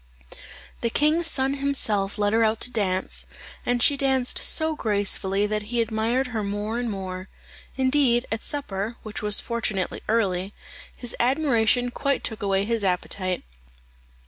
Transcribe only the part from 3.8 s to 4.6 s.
she danced